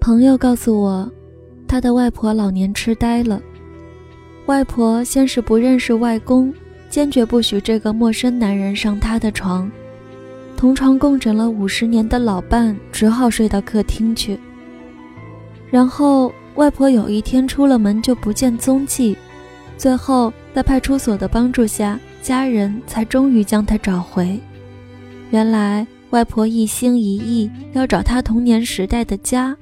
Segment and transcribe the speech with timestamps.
[0.00, 1.12] 朋友告诉我，
[1.68, 3.38] 他的外婆老年痴呆了。
[4.46, 6.52] 外婆先是不认识外公，
[6.88, 9.70] 坚决不许这个陌生男人上她的床。
[10.56, 14.40] 同床共枕了五十年的老伴只好睡到客厅去。
[15.70, 19.14] 然后外婆有一天出了门就不见踪迹，
[19.76, 24.40] 最后在派出所的帮助下，家人才终于将她找回。
[25.30, 29.56] 原来外婆一心一意要找她童年时代的家，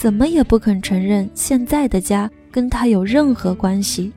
[0.00, 4.10] 怎么也不肯承认现在的家跟他有任何关系。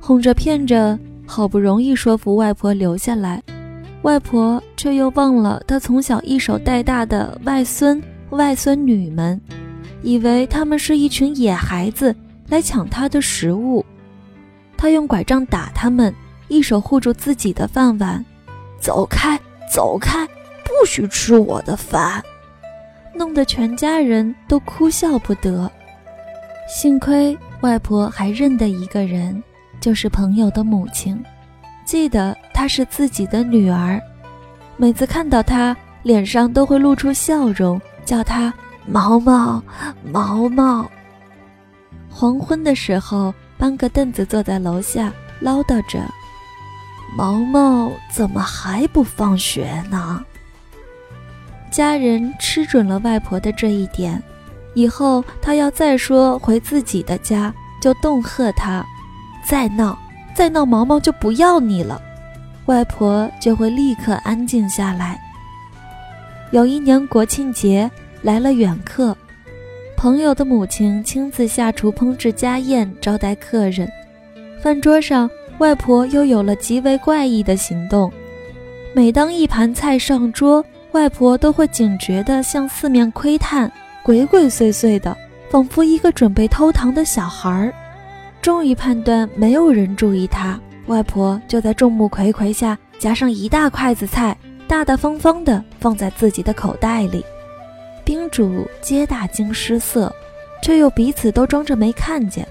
[0.00, 3.40] 哄着骗着，好不容易说服外婆留下来，
[4.02, 9.40] 外婆却又忘了她从小一手带大的外孙、外孙女们，
[10.02, 12.12] 以为他们是一群野孩子
[12.48, 13.86] 来抢她的食物。
[14.76, 16.12] 她用拐杖打他们，
[16.48, 18.24] 一手护住自己的饭碗，
[18.80, 19.38] 走开，
[19.72, 20.26] 走开，
[20.64, 22.20] 不许吃我的饭，
[23.14, 25.70] 弄得全家人都哭笑不得。
[26.68, 29.42] 幸亏外婆还认得一个人。
[29.80, 31.20] 就是朋友的母亲，
[31.84, 34.00] 记得她是自己的女儿，
[34.76, 38.54] 每次看到她，脸上都会露出笑容，叫她
[38.86, 39.60] 毛毛
[40.04, 40.88] 毛毛。
[42.08, 45.98] 黄昏的时候，搬个凳子坐在楼下，唠叨着
[47.18, 50.24] ：“毛毛怎么还不放学呢？”
[51.72, 54.22] 家人吃准了外婆的这一点，
[54.74, 58.84] 以后她要再说回自己的家，就恫吓她。
[59.44, 59.98] 再闹，
[60.34, 62.00] 再闹，毛毛就不要你了，
[62.66, 65.18] 外婆就会立刻安静下来。
[66.52, 69.16] 有一年国庆节来了远客，
[69.96, 73.88] 朋友的母亲亲自下厨烹制家宴招待客人。
[74.62, 75.28] 饭桌上，
[75.58, 78.12] 外婆又有了极为怪异的行动。
[78.94, 83.70] 每当一盘菜上桌，外婆都会警觉地向四面窥探，
[84.02, 85.16] 鬼鬼祟祟的，
[85.50, 87.72] 仿佛一个准备偷糖的小孩儿。
[88.42, 94.36] 终于判断没有人注意他，外婆就在众目睽睽下夹上一大筷子菜，
[94.68, 97.24] 大大方方地放在自己的口袋里。
[98.04, 100.14] 宾主皆大惊失色，
[100.62, 102.46] 却又彼此都装着没看见。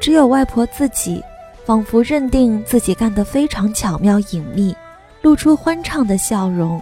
[0.00, 1.20] 只有外婆自己，
[1.64, 4.76] 仿佛认定自己干得非常巧妙隐秘，
[5.22, 6.80] 露出欢畅的笑容。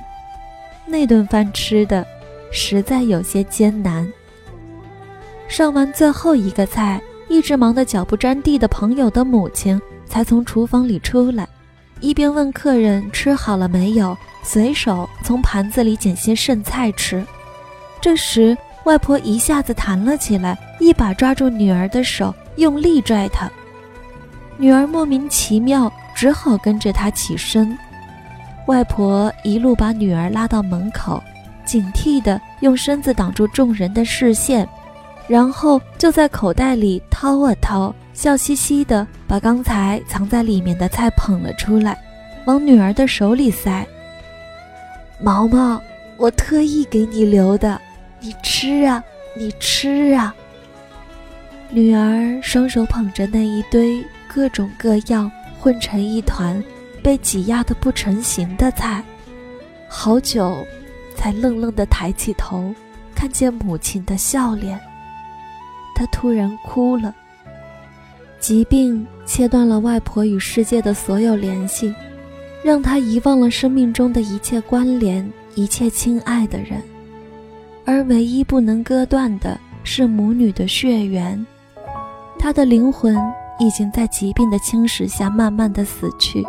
[0.87, 2.07] 那顿饭吃的
[2.51, 4.11] 实在有些艰难。
[5.49, 7.01] 上完最后一个菜。
[7.29, 11.49] 一直忙得脚不沾地的朋友的母亲才从厨房里出来，
[11.99, 17.25] 一边问客人吃好了没有，随手从盘子里捡些剩菜吃。
[18.03, 18.55] 这时，
[18.85, 23.51] 外婆一下子弹了起来，一把抓住女儿的手，用力拽她。
[24.59, 27.79] 女儿莫名其妙，只好跟着她起身。
[28.67, 31.23] 外婆一路把女儿拉到门口，
[31.65, 34.69] 警惕地用身子挡住众人的视线。
[35.29, 41.97] 然后就在口袋里掏啊掏，笑嘻嘻的把刚才藏在里面的菜捧了出来，
[42.45, 43.87] 往女儿的手里塞。
[45.21, 45.81] 毛毛，
[46.17, 47.81] 我特意给你留的，
[48.21, 49.03] 你吃啊，
[49.37, 50.35] 你吃啊。
[51.71, 55.31] 女儿双手捧着那一堆各种各样
[55.61, 56.63] 混成一团、
[57.03, 59.03] 被挤压的不成形的菜，
[59.89, 60.65] 好久，
[61.17, 62.73] 才愣愣的抬起头，
[63.15, 64.79] 看见母亲的笑脸。
[65.95, 67.15] 她突然哭了。
[68.39, 71.95] 疾病切断了外婆与世界的所有联系，
[72.65, 76.83] 让她遗忘了生命中的一切关联、一切亲爱的人，
[77.85, 81.45] 而唯一不能割断的是母女的血缘。
[82.37, 83.17] 她的灵魂
[83.61, 86.45] 已经在疾病的侵蚀下慢慢的死去，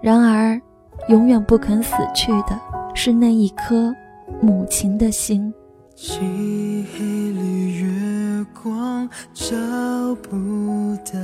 [0.00, 0.60] 然而，
[1.08, 2.58] 永远不肯死去的
[2.94, 3.94] 是那一颗
[4.40, 5.52] 母亲的心。
[5.96, 6.20] 漆
[6.92, 9.56] 黑里，月光找
[10.22, 11.18] 不到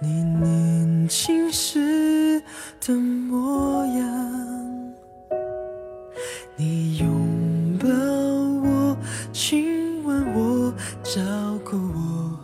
[0.00, 2.42] 你年轻时
[2.80, 4.32] 的模样，
[6.56, 7.86] 你拥抱
[8.66, 8.96] 我，
[9.30, 10.72] 亲吻我，
[11.02, 11.20] 照
[11.62, 12.38] 顾我，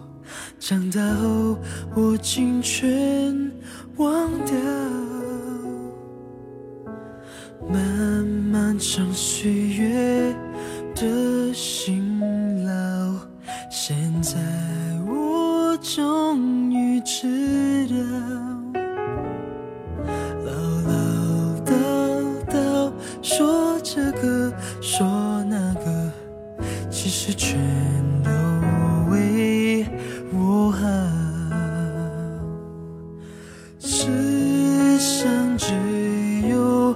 [0.61, 1.57] 长大后
[1.95, 3.51] 我竟全
[3.97, 4.84] 忘掉。
[8.97, 10.33] 上岁月
[10.95, 12.73] 的辛劳。
[13.69, 14.39] 现在
[15.05, 17.97] 我终于知道，
[20.45, 20.53] 唠
[20.87, 20.93] 唠
[21.65, 21.73] 叨
[22.47, 25.05] 叨说这个说
[25.51, 26.13] 那个，
[26.89, 27.59] 其实全
[28.23, 28.31] 都
[29.11, 29.85] 为
[30.33, 30.87] 我好。
[33.81, 35.73] 世上只
[36.49, 36.95] 有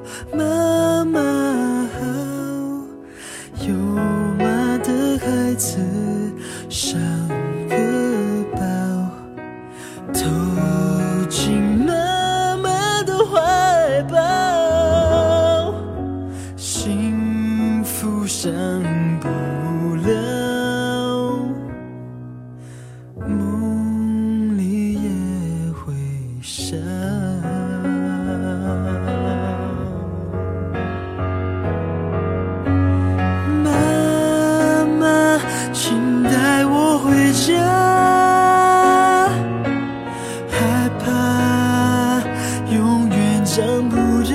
[37.48, 37.54] 着
[40.50, 40.58] 害
[41.02, 42.20] 怕，
[42.70, 44.34] 永远长不着，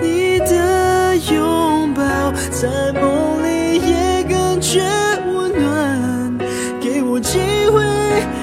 [0.00, 2.02] 你的拥抱
[2.50, 4.82] 在梦里也感觉
[5.24, 6.36] 温暖，
[6.80, 7.38] 给我机
[7.68, 7.80] 会，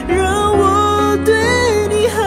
[0.07, 1.36] 让我对
[1.89, 2.24] 你好。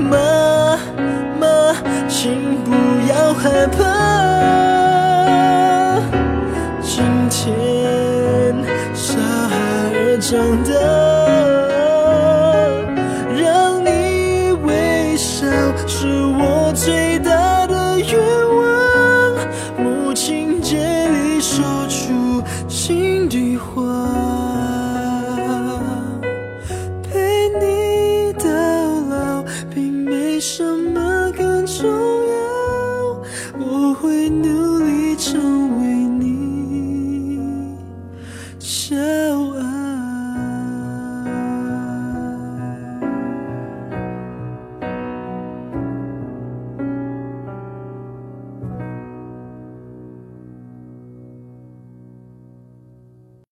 [0.00, 0.18] 妈
[1.38, 1.46] 妈，
[2.08, 2.72] 请不
[3.08, 4.13] 要害怕。
[10.26, 10.73] 想的